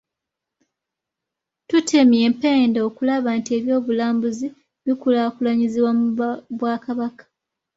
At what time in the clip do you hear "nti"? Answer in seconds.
3.39-3.51